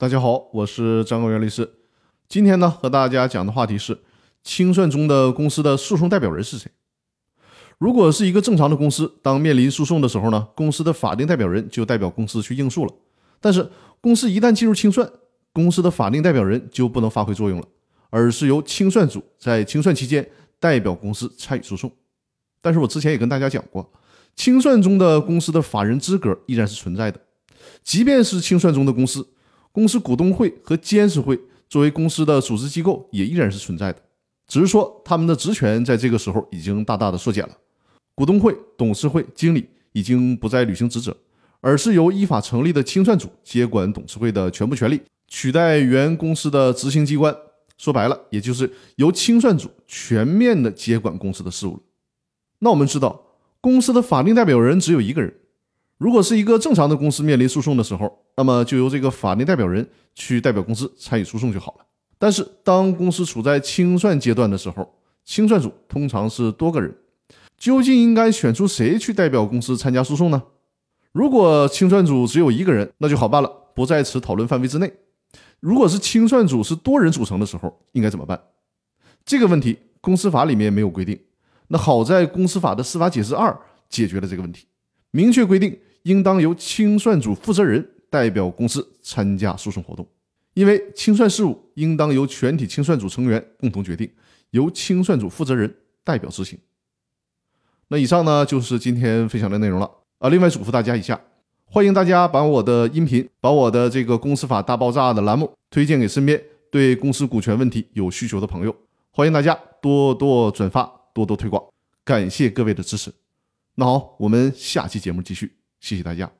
[0.00, 1.68] 大家好，我是张高原律师。
[2.28, 3.98] 今天呢，和大家讲的话题是
[4.44, 6.70] 清算中的公司的诉讼代表人是谁。
[7.78, 12.94] 如果是一个正常的公司，当面临诉讼的时候呢，公司的法定代表人就代表公司去应诉了。
[13.40, 13.68] 但是，
[14.00, 15.10] 公司一旦进入清算，
[15.52, 17.66] 公司的法定代表人就不能发挥作用了，
[18.10, 20.24] 而是由清算组在清算期间
[20.60, 21.90] 代表公司参与诉讼。
[22.60, 23.90] 但是我之前也跟大家讲过，
[24.36, 27.20] 清算中的公司的法人资格依然是存在的，
[27.82, 29.26] 即便是清算中的公司。
[29.78, 31.38] 公司股东会和监事会
[31.68, 34.02] 作为公司的组织机构也依然是存在的，
[34.48, 37.56] 只是说他们的职权在这个时候已经大大的缩减了。
[38.16, 41.16] 股东会、董事会、经理已经不再履行职责，
[41.60, 47.32] 而是由依法成立的清算组接管董事会的全部权利，取代原公司的执行机关。
[47.76, 51.80] 说白了，也就是由清算组全面的接管公司的事务了。
[52.58, 53.22] 那我们知道，
[53.60, 55.32] 公司的法定代表人只有一个人。
[55.98, 59.84] 如果是一个正常的公司面临诉讼的时候，那么就由这个法定代表人
[60.14, 61.84] 去代表公司参与诉讼就好了。
[62.18, 66.96] 但是当公司处在清算阶段的时候，清算组通常是多个人，
[67.56, 70.40] 究竟应该选出谁去代表公司参加诉讼呢？
[71.10, 74.92] 如果清算组只有一个人，那就好办了，不在此讨论范围之内。
[75.58, 78.40] 如果是清算组是多人组成的时候，应该怎么办？
[79.24, 81.18] 这个问题公司法里面没有规定。
[81.66, 83.58] 那好在公司法的司法解释二
[83.90, 84.66] 解决了这个问题，
[85.10, 85.76] 明确规定。
[86.02, 90.06] 应当由清算组负责人代表公司参加诉讼活动，
[90.54, 94.10] 因为清算事务应当由全体清算组成员共同决定，
[94.50, 96.58] 由清算组负责人代表执行。
[97.88, 100.28] 那以上呢就是今天分享的内容了啊。
[100.28, 101.20] 另外嘱咐大家一下，
[101.64, 108.74] 欢迎大家把我的音频、把我的这个公司法大爆炸的栏目推荐给身边对公司股权问题有需求的朋友，
[109.10, 111.62] 欢迎大家多多转发、多多推广，
[112.04, 113.12] 感谢各位的支持。
[113.74, 115.57] 那好，我们下期节目继续。
[115.80, 116.37] 谢谢大家。